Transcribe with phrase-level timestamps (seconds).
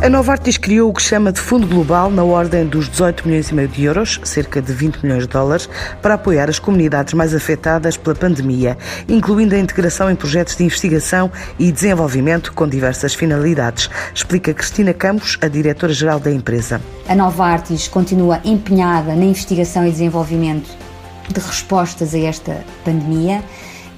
[0.00, 3.54] A Novartis criou o que chama de Fundo Global na ordem dos 18 milhões e
[3.54, 5.68] meio de euros, cerca de 20 milhões de dólares,
[6.00, 8.78] para apoiar as comunidades mais afetadas pela pandemia,
[9.08, 15.36] incluindo a integração em projetos de investigação e desenvolvimento com diversas finalidades, explica Cristina Campos,
[15.40, 16.80] a diretora-geral da empresa.
[17.08, 20.70] A Novartis continua empenhada na investigação e desenvolvimento
[21.28, 23.42] de respostas a esta pandemia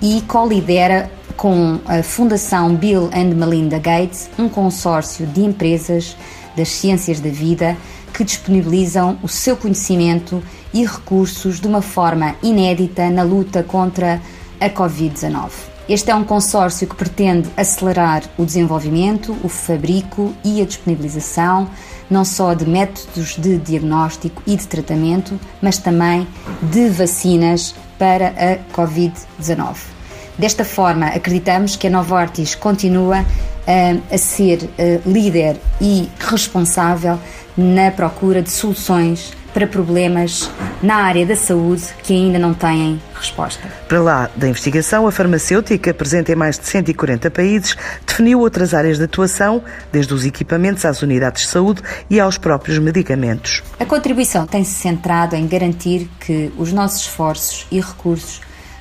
[0.01, 6.15] e co-lidera com a Fundação Bill and Melinda Gates, um consórcio de empresas
[6.55, 7.79] das ciências da vida
[8.13, 14.21] que disponibilizam o seu conhecimento e recursos de uma forma inédita na luta contra
[14.61, 15.49] a Covid-19.
[15.89, 21.71] Este é um consórcio que pretende acelerar o desenvolvimento, o fabrico e a disponibilização
[22.11, 26.29] não só de métodos de diagnóstico e de tratamento, mas também
[26.71, 30.00] de vacinas para a Covid-19.
[30.41, 37.19] Desta forma, acreditamos que a Novartis continua uh, a ser uh, líder e responsável
[37.55, 40.51] na procura de soluções para problemas
[40.83, 43.69] na área da saúde que ainda não têm resposta.
[43.87, 48.97] Para lá da investigação, a farmacêutica, presente em mais de 140 países, definiu outras áreas
[48.97, 53.63] de atuação, desde os equipamentos às unidades de saúde e aos próprios medicamentos.
[53.79, 58.41] A contribuição tem-se centrado em garantir que os nossos esforços e recursos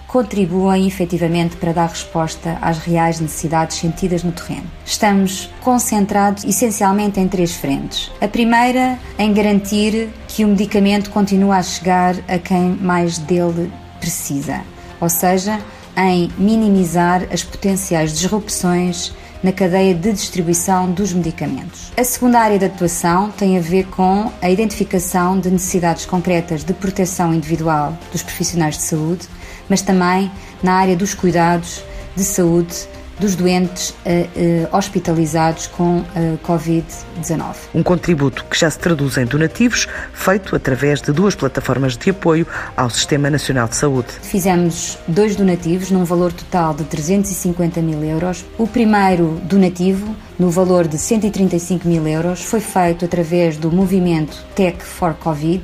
[0.09, 4.69] contribuem efetivamente para dar resposta às reais necessidades sentidas no terreno.
[4.83, 8.11] Estamos concentrados essencialmente em três frentes.
[8.19, 14.61] A primeira, em garantir que o medicamento continua a chegar a quem mais dele precisa,
[14.99, 15.59] ou seja,
[15.95, 19.13] em minimizar as potenciais disrupções
[19.44, 21.92] na cadeia de distribuição dos medicamentos.
[21.95, 26.73] A segunda área de atuação tem a ver com a identificação de necessidades concretas de
[26.73, 29.28] proteção individual dos profissionais de saúde,
[29.70, 30.30] mas também
[30.62, 31.84] na área dos cuidados
[32.16, 32.88] de saúde
[33.20, 37.55] dos doentes eh, eh, hospitalizados com eh, Covid-19.
[37.76, 42.48] Um contributo que já se traduz em donativos, feito através de duas plataformas de apoio
[42.76, 44.08] ao Sistema Nacional de Saúde.
[44.21, 48.45] Fizemos dois donativos num valor total de 350 mil euros.
[48.58, 54.82] O primeiro donativo, no valor de 135 mil euros, foi feito através do movimento Tech
[54.82, 55.64] for Covid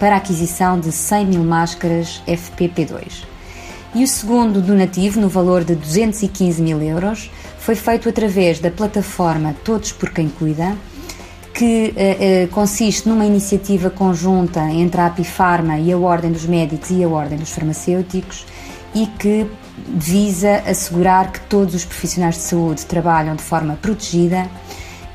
[0.00, 3.37] para a aquisição de 100 mil máscaras FPP2
[3.94, 9.54] e o segundo donativo, no valor de 215 mil euros, foi feito através da plataforma
[9.64, 10.76] Todos por Quem Cuida,
[11.54, 16.90] que eh, eh, consiste numa iniciativa conjunta entre a Apifarma e a Ordem dos Médicos
[16.90, 18.46] e a Ordem dos Farmacêuticos
[18.94, 19.46] e que
[19.88, 24.48] visa assegurar que todos os profissionais de saúde trabalham de forma protegida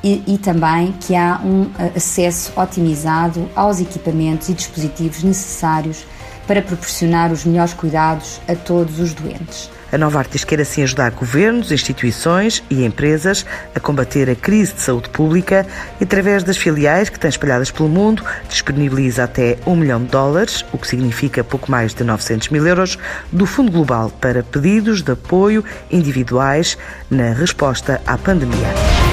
[0.03, 6.05] e, e, também que há um eh, acesso otimizado aos equipamentos e dispositivos necessários
[6.47, 9.69] para proporcionar os melhores cuidados a todos os doentes.
[9.93, 13.45] A Novartis quer assim ajudar governos, instituições e empresas
[13.75, 15.67] a combater a crise de saúde pública
[16.01, 20.65] e, através das filiais que tem espalhadas pelo mundo, disponibiliza até um milhão de dólares,
[20.73, 22.97] o que significa pouco mais de 900 mil euros,
[23.31, 26.75] do Fundo Global para pedidos de apoio individuais
[27.11, 29.12] na resposta à pandemia.